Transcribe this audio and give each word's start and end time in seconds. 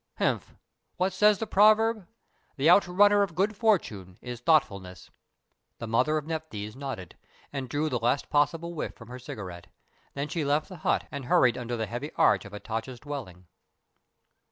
Henf! 0.19 0.55
what 0.97 1.13
says 1.13 1.37
the 1.37 1.45
proverb? 1.45 2.07
'The 2.55 2.65
outrunner 2.67 3.21
of 3.21 3.35
good 3.35 3.55
fortune 3.55 4.17
is 4.19 4.39
thoughtfulness.'" 4.41 5.11
The 5.77 5.85
mother 5.85 6.17
of 6.17 6.25
Nephthys 6.25 6.75
nodded, 6.75 7.15
and 7.53 7.69
drew 7.69 7.87
the 7.87 7.99
last 7.99 8.27
possible 8.31 8.73
whiff 8.73 8.95
from 8.95 9.09
her 9.09 9.19
cigarette. 9.19 9.67
Then 10.15 10.27
she 10.27 10.43
left 10.43 10.69
the 10.69 10.77
hut 10.77 11.05
and 11.11 11.25
hurried 11.25 11.55
under 11.55 11.77
the 11.77 11.85
heavy 11.85 12.11
arch 12.15 12.45
of 12.45 12.51
Hatatcha's 12.51 12.99
dwelling. 13.01 13.45